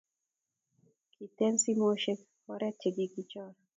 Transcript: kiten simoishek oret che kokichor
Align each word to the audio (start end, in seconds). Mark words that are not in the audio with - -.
kiten 1.13 1.53
simoishek 1.63 2.19
oret 2.53 2.75
che 2.81 2.89
kokichor 2.95 3.51